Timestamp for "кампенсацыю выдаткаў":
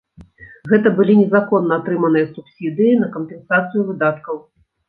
3.19-4.35